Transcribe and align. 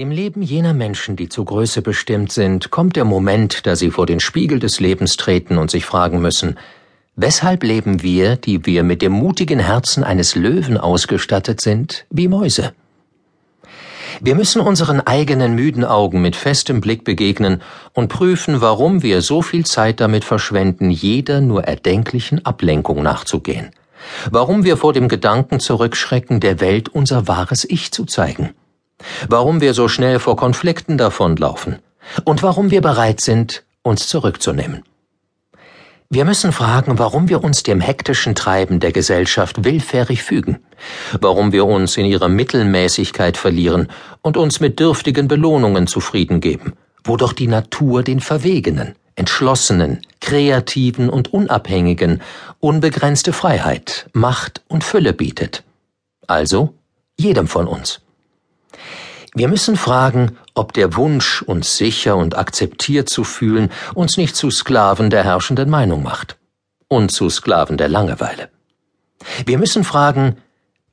Im 0.00 0.10
Leben 0.10 0.40
jener 0.40 0.72
Menschen, 0.72 1.14
die 1.14 1.28
zur 1.28 1.44
Größe 1.44 1.82
bestimmt 1.82 2.32
sind, 2.32 2.70
kommt 2.70 2.96
der 2.96 3.04
Moment, 3.04 3.66
da 3.66 3.76
sie 3.76 3.90
vor 3.90 4.06
den 4.06 4.18
Spiegel 4.18 4.58
des 4.58 4.80
Lebens 4.80 5.18
treten 5.18 5.58
und 5.58 5.70
sich 5.70 5.84
fragen 5.84 6.22
müssen, 6.22 6.56
weshalb 7.16 7.62
leben 7.64 8.02
wir, 8.02 8.36
die 8.36 8.64
wir 8.64 8.82
mit 8.82 9.02
dem 9.02 9.12
mutigen 9.12 9.58
Herzen 9.58 10.02
eines 10.02 10.36
Löwen 10.36 10.78
ausgestattet 10.78 11.60
sind, 11.60 12.06
wie 12.08 12.28
Mäuse? 12.28 12.72
Wir 14.22 14.34
müssen 14.36 14.62
unseren 14.62 15.02
eigenen 15.02 15.54
müden 15.54 15.84
Augen 15.84 16.22
mit 16.22 16.34
festem 16.34 16.80
Blick 16.80 17.04
begegnen 17.04 17.60
und 17.92 18.08
prüfen, 18.08 18.62
warum 18.62 19.02
wir 19.02 19.20
so 19.20 19.42
viel 19.42 19.66
Zeit 19.66 20.00
damit 20.00 20.24
verschwenden, 20.24 20.88
jeder 20.88 21.42
nur 21.42 21.64
erdenklichen 21.64 22.42
Ablenkung 22.46 23.02
nachzugehen. 23.02 23.68
Warum 24.30 24.64
wir 24.64 24.78
vor 24.78 24.94
dem 24.94 25.08
Gedanken 25.08 25.60
zurückschrecken, 25.60 26.40
der 26.40 26.58
Welt 26.62 26.88
unser 26.88 27.28
wahres 27.28 27.66
Ich 27.68 27.92
zu 27.92 28.06
zeigen 28.06 28.54
warum 29.28 29.60
wir 29.60 29.74
so 29.74 29.88
schnell 29.88 30.18
vor 30.18 30.36
Konflikten 30.36 30.98
davonlaufen 30.98 31.78
und 32.24 32.42
warum 32.42 32.70
wir 32.70 32.80
bereit 32.80 33.20
sind, 33.20 33.64
uns 33.82 34.08
zurückzunehmen. 34.08 34.82
Wir 36.12 36.24
müssen 36.24 36.50
fragen, 36.50 36.98
warum 36.98 37.28
wir 37.28 37.44
uns 37.44 37.62
dem 37.62 37.80
hektischen 37.80 38.34
Treiben 38.34 38.80
der 38.80 38.90
Gesellschaft 38.90 39.64
willfährig 39.64 40.24
fügen, 40.24 40.58
warum 41.20 41.52
wir 41.52 41.66
uns 41.66 41.96
in 41.96 42.04
ihrer 42.04 42.28
Mittelmäßigkeit 42.28 43.36
verlieren 43.36 43.86
und 44.20 44.36
uns 44.36 44.58
mit 44.58 44.80
dürftigen 44.80 45.28
Belohnungen 45.28 45.86
zufrieden 45.86 46.40
geben, 46.40 46.72
wo 47.04 47.16
doch 47.16 47.32
die 47.32 47.46
Natur 47.46 48.02
den 48.02 48.18
Verwegenen, 48.18 48.96
Entschlossenen, 49.14 50.00
Kreativen 50.20 51.10
und 51.10 51.32
Unabhängigen 51.32 52.22
unbegrenzte 52.58 53.32
Freiheit, 53.32 54.08
Macht 54.12 54.62
und 54.66 54.82
Fülle 54.82 55.12
bietet. 55.12 55.62
Also 56.26 56.74
jedem 57.16 57.46
von 57.46 57.68
uns. 57.68 58.00
Wir 59.34 59.48
müssen 59.48 59.76
fragen, 59.76 60.36
ob 60.54 60.72
der 60.72 60.96
Wunsch, 60.96 61.42
uns 61.42 61.76
sicher 61.76 62.16
und 62.16 62.36
akzeptiert 62.36 63.08
zu 63.08 63.22
fühlen, 63.22 63.70
uns 63.94 64.16
nicht 64.16 64.34
zu 64.34 64.50
Sklaven 64.50 65.08
der 65.08 65.22
herrschenden 65.22 65.70
Meinung 65.70 66.02
macht 66.02 66.36
und 66.88 67.12
zu 67.12 67.30
Sklaven 67.30 67.76
der 67.76 67.88
Langeweile. 67.88 68.48
Wir 69.46 69.58
müssen 69.58 69.84
fragen, 69.84 70.36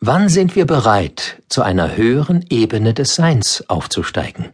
wann 0.00 0.28
sind 0.28 0.54
wir 0.54 0.66
bereit, 0.66 1.42
zu 1.48 1.62
einer 1.62 1.96
höheren 1.96 2.44
Ebene 2.50 2.92
des 2.92 3.14
Seins 3.14 3.64
aufzusteigen? 3.68 4.52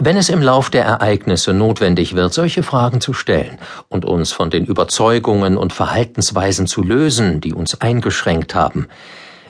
Wenn 0.00 0.16
es 0.16 0.28
im 0.28 0.40
Lauf 0.40 0.70
der 0.70 0.84
Ereignisse 0.84 1.52
notwendig 1.52 2.14
wird, 2.14 2.32
solche 2.32 2.62
Fragen 2.62 3.00
zu 3.00 3.12
stellen 3.12 3.58
und 3.88 4.04
uns 4.04 4.30
von 4.30 4.48
den 4.48 4.64
Überzeugungen 4.64 5.56
und 5.58 5.72
Verhaltensweisen 5.72 6.68
zu 6.68 6.82
lösen, 6.82 7.40
die 7.40 7.52
uns 7.52 7.80
eingeschränkt 7.80 8.54
haben, 8.54 8.86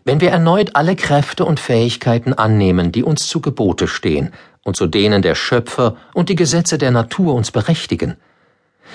wenn 0.08 0.22
wir 0.22 0.30
erneut 0.30 0.74
alle 0.74 0.96
Kräfte 0.96 1.44
und 1.44 1.60
Fähigkeiten 1.60 2.32
annehmen, 2.32 2.92
die 2.92 3.02
uns 3.02 3.28
zu 3.28 3.42
Gebote 3.42 3.86
stehen 3.86 4.32
und 4.64 4.74
zu 4.74 4.86
denen 4.86 5.20
der 5.20 5.34
Schöpfer 5.34 5.96
und 6.14 6.30
die 6.30 6.34
Gesetze 6.34 6.78
der 6.78 6.90
Natur 6.92 7.34
uns 7.34 7.50
berechtigen, 7.50 8.16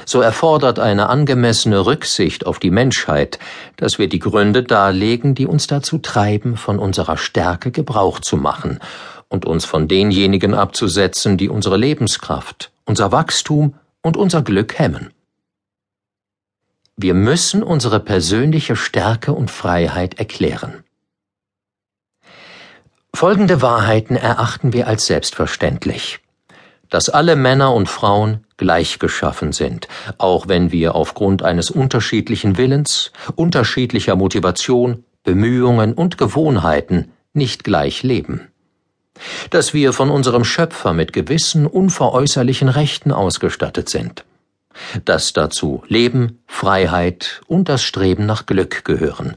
so 0.07 0.21
erfordert 0.21 0.79
eine 0.79 1.09
angemessene 1.09 1.85
Rücksicht 1.85 2.47
auf 2.47 2.57
die 2.57 2.71
Menschheit, 2.71 3.37
dass 3.77 3.99
wir 3.99 4.09
die 4.09 4.17
Gründe 4.17 4.63
darlegen, 4.63 5.35
die 5.35 5.45
uns 5.45 5.67
dazu 5.67 5.99
treiben, 5.99 6.57
von 6.57 6.79
unserer 6.79 7.17
Stärke 7.17 7.69
Gebrauch 7.69 8.19
zu 8.19 8.35
machen 8.35 8.79
und 9.29 9.45
uns 9.45 9.65
von 9.65 9.87
denjenigen 9.87 10.55
abzusetzen, 10.55 11.37
die 11.37 11.47
unsere 11.47 11.77
Lebenskraft, 11.77 12.71
unser 12.85 13.11
Wachstum 13.11 13.75
und 14.01 14.17
unser 14.17 14.41
Glück 14.41 14.79
hemmen. 14.79 15.11
Wir 16.97 17.13
müssen 17.13 17.61
unsere 17.61 17.99
persönliche 17.99 18.75
Stärke 18.75 19.33
und 19.33 19.51
Freiheit 19.51 20.17
erklären. 20.17 20.83
Folgende 23.15 23.61
Wahrheiten 23.61 24.15
erachten 24.15 24.73
wir 24.73 24.87
als 24.87 25.05
selbstverständlich. 25.05 26.19
Dass 26.89 27.09
alle 27.09 27.35
Männer 27.35 27.73
und 27.73 27.87
Frauen 27.87 28.43
gleich 28.57 28.99
geschaffen 28.99 29.51
sind, 29.51 29.87
auch 30.17 30.47
wenn 30.47 30.71
wir 30.71 30.95
aufgrund 30.95 31.43
eines 31.43 31.71
unterschiedlichen 31.71 32.57
Willens, 32.57 33.11
unterschiedlicher 33.35 34.15
Motivation, 34.15 35.05
Bemühungen 35.23 35.93
und 35.93 36.17
Gewohnheiten 36.17 37.11
nicht 37.33 37.63
gleich 37.63 38.03
leben. 38.03 38.49
Dass 39.51 39.73
wir 39.73 39.93
von 39.93 40.09
unserem 40.09 40.43
Schöpfer 40.43 40.91
mit 40.93 41.13
gewissen 41.13 41.67
unveräußerlichen 41.67 42.67
Rechten 42.67 43.11
ausgestattet 43.11 43.89
sind. 43.89 44.25
Dass 45.05 45.33
dazu 45.33 45.83
Leben, 45.87 46.43
Freiheit 46.47 47.41
und 47.47 47.69
das 47.69 47.83
Streben 47.83 48.25
nach 48.25 48.47
Glück 48.47 48.83
gehören, 48.85 49.35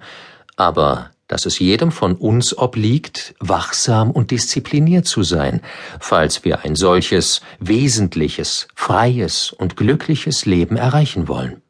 aber 0.56 1.10
dass 1.28 1.44
es 1.44 1.58
jedem 1.58 1.90
von 1.90 2.14
uns 2.14 2.56
obliegt, 2.56 3.34
wachsam 3.40 4.10
und 4.10 4.30
diszipliniert 4.30 5.06
zu 5.06 5.22
sein, 5.22 5.60
falls 5.98 6.44
wir 6.44 6.64
ein 6.64 6.76
solches 6.76 7.40
wesentliches, 7.58 8.68
freies 8.74 9.50
und 9.50 9.76
glückliches 9.76 10.46
Leben 10.46 10.76
erreichen 10.76 11.28
wollen. 11.28 11.62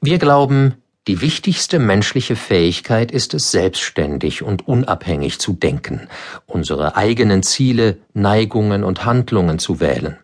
Wir 0.00 0.18
glauben, 0.18 0.74
die 1.06 1.20
wichtigste 1.20 1.78
menschliche 1.78 2.34
Fähigkeit 2.34 3.12
ist 3.12 3.34
es, 3.34 3.50
selbstständig 3.50 4.42
und 4.42 4.66
unabhängig 4.66 5.38
zu 5.38 5.52
denken, 5.52 6.08
unsere 6.46 6.96
eigenen 6.96 7.42
Ziele, 7.42 7.98
Neigungen 8.14 8.84
und 8.84 9.04
Handlungen 9.04 9.58
zu 9.58 9.80
wählen. 9.80 10.16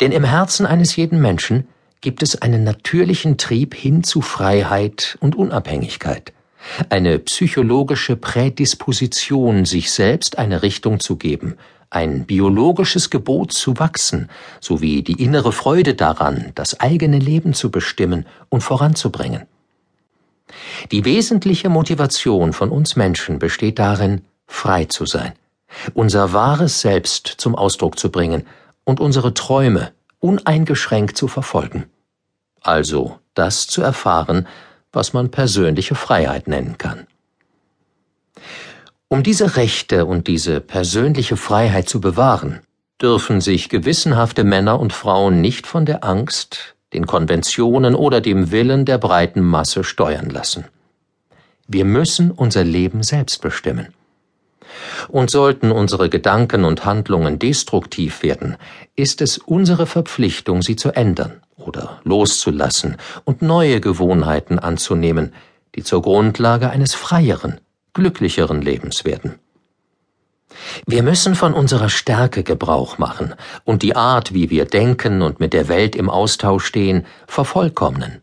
Denn 0.00 0.12
im 0.12 0.24
Herzen 0.24 0.64
eines 0.64 0.96
jeden 0.96 1.20
Menschen 1.20 1.66
gibt 2.00 2.22
es 2.22 2.40
einen 2.40 2.64
natürlichen 2.64 3.36
Trieb 3.36 3.74
hin 3.74 4.04
zu 4.04 4.22
Freiheit 4.22 5.18
und 5.20 5.34
Unabhängigkeit 5.34 6.32
eine 6.88 7.18
psychologische 7.18 8.16
Prädisposition, 8.16 9.64
sich 9.64 9.90
selbst 9.90 10.38
eine 10.38 10.62
Richtung 10.62 11.00
zu 11.00 11.16
geben, 11.16 11.56
ein 11.90 12.26
biologisches 12.26 13.10
Gebot 13.10 13.52
zu 13.52 13.78
wachsen, 13.78 14.28
sowie 14.60 15.02
die 15.02 15.22
innere 15.22 15.52
Freude 15.52 15.94
daran, 15.94 16.52
das 16.54 16.80
eigene 16.80 17.18
Leben 17.18 17.54
zu 17.54 17.70
bestimmen 17.70 18.26
und 18.48 18.62
voranzubringen. 18.62 19.46
Die 20.92 21.04
wesentliche 21.04 21.68
Motivation 21.68 22.52
von 22.52 22.70
uns 22.70 22.96
Menschen 22.96 23.38
besteht 23.38 23.78
darin, 23.78 24.22
frei 24.46 24.84
zu 24.84 25.06
sein, 25.06 25.32
unser 25.94 26.32
wahres 26.32 26.80
Selbst 26.80 27.26
zum 27.26 27.54
Ausdruck 27.54 27.98
zu 27.98 28.10
bringen 28.10 28.46
und 28.84 29.00
unsere 29.00 29.34
Träume 29.34 29.92
uneingeschränkt 30.20 31.16
zu 31.16 31.28
verfolgen. 31.28 31.86
Also 32.60 33.18
das 33.34 33.66
zu 33.66 33.82
erfahren, 33.82 34.46
was 34.96 35.12
man 35.12 35.30
persönliche 35.30 35.94
Freiheit 35.94 36.48
nennen 36.48 36.78
kann. 36.78 37.06
Um 39.08 39.22
diese 39.22 39.56
Rechte 39.56 40.06
und 40.06 40.26
diese 40.26 40.60
persönliche 40.60 41.36
Freiheit 41.36 41.88
zu 41.88 42.00
bewahren, 42.00 42.60
dürfen 43.00 43.40
sich 43.40 43.68
gewissenhafte 43.68 44.42
Männer 44.42 44.80
und 44.80 44.92
Frauen 44.92 45.40
nicht 45.40 45.66
von 45.66 45.84
der 45.86 46.02
Angst, 46.02 46.74
den 46.92 47.06
Konventionen 47.06 47.94
oder 47.94 48.20
dem 48.20 48.50
Willen 48.50 48.84
der 48.84 48.98
breiten 48.98 49.42
Masse 49.42 49.84
steuern 49.84 50.30
lassen. 50.30 50.64
Wir 51.68 51.84
müssen 51.84 52.30
unser 52.30 52.64
Leben 52.64 53.02
selbst 53.02 53.42
bestimmen. 53.42 53.92
Und 55.08 55.30
sollten 55.30 55.70
unsere 55.72 56.08
Gedanken 56.08 56.64
und 56.64 56.84
Handlungen 56.84 57.38
destruktiv 57.38 58.22
werden, 58.22 58.56
ist 58.96 59.20
es 59.20 59.38
unsere 59.38 59.86
Verpflichtung, 59.86 60.62
sie 60.62 60.76
zu 60.76 60.90
ändern 60.90 61.42
oder 61.56 62.00
loszulassen 62.04 62.96
und 63.24 63.42
neue 63.42 63.80
Gewohnheiten 63.80 64.58
anzunehmen, 64.58 65.32
die 65.74 65.82
zur 65.82 66.02
Grundlage 66.02 66.70
eines 66.70 66.94
freieren, 66.94 67.60
glücklicheren 67.94 68.62
Lebens 68.62 69.04
werden. 69.04 69.38
Wir 70.86 71.02
müssen 71.02 71.34
von 71.34 71.54
unserer 71.54 71.88
Stärke 71.88 72.42
Gebrauch 72.42 72.98
machen 72.98 73.34
und 73.64 73.82
die 73.82 73.96
Art, 73.96 74.32
wie 74.32 74.50
wir 74.50 74.64
denken 74.64 75.22
und 75.22 75.40
mit 75.40 75.52
der 75.52 75.68
Welt 75.68 75.96
im 75.96 76.08
Austausch 76.08 76.64
stehen, 76.64 77.06
vervollkommnen. 77.26 78.22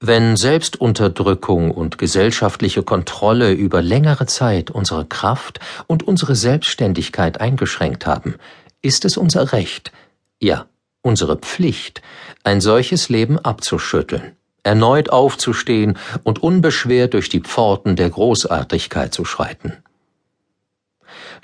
Wenn 0.00 0.36
Selbstunterdrückung 0.36 1.70
und 1.70 1.96
gesellschaftliche 1.96 2.82
Kontrolle 2.82 3.52
über 3.52 3.82
längere 3.82 4.26
Zeit 4.26 4.70
unsere 4.70 5.06
Kraft 5.06 5.60
und 5.86 6.02
unsere 6.02 6.34
Selbstständigkeit 6.34 7.40
eingeschränkt 7.40 8.04
haben, 8.04 8.34
ist 8.80 9.04
es 9.04 9.16
unser 9.16 9.52
Recht, 9.52 9.92
ja, 10.40 10.66
unsere 11.02 11.36
Pflicht, 11.36 12.00
ein 12.44 12.60
solches 12.60 13.08
Leben 13.08 13.38
abzuschütteln, 13.38 14.36
erneut 14.62 15.10
aufzustehen 15.10 15.98
und 16.22 16.42
unbeschwert 16.42 17.14
durch 17.14 17.28
die 17.28 17.40
Pforten 17.40 17.96
der 17.96 18.10
Großartigkeit 18.10 19.12
zu 19.12 19.24
schreiten. 19.24 19.78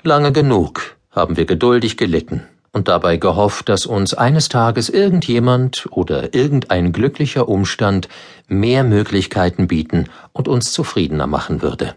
Lange 0.03 0.31
genug 0.31 0.97
haben 1.11 1.37
wir 1.37 1.45
geduldig 1.45 1.97
gelitten 1.97 2.47
und 2.71 2.87
dabei 2.87 3.17
gehofft, 3.17 3.67
dass 3.67 3.85
uns 3.85 4.13
eines 4.13 4.47
Tages 4.47 4.89
irgendjemand 4.89 5.87
oder 5.91 6.33
irgendein 6.33 6.93
glücklicher 6.93 7.49
Umstand 7.49 8.07
mehr 8.47 8.83
Möglichkeiten 8.83 9.67
bieten 9.67 10.05
und 10.33 10.47
uns 10.47 10.71
zufriedener 10.71 11.27
machen 11.27 11.61
würde. 11.61 11.95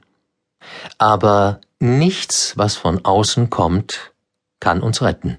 Aber 0.99 1.61
nichts, 1.79 2.57
was 2.57 2.77
von 2.77 3.05
außen 3.05 3.51
kommt, 3.51 4.13
kann 4.61 4.81
uns 4.81 5.03
retten. 5.03 5.39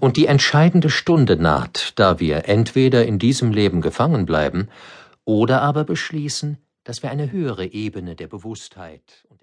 Und 0.00 0.16
die 0.16 0.26
entscheidende 0.26 0.90
Stunde 0.90 1.36
naht, 1.36 1.92
da 1.96 2.18
wir 2.18 2.48
entweder 2.48 3.04
in 3.04 3.18
diesem 3.18 3.52
Leben 3.52 3.80
gefangen 3.80 4.26
bleiben 4.26 4.68
oder 5.24 5.62
aber 5.62 5.84
beschließen, 5.84 6.58
dass 6.84 7.02
wir 7.02 7.10
eine 7.10 7.30
höhere 7.30 7.66
Ebene 7.66 8.16
der 8.16 8.26
Bewusstheit 8.26 9.26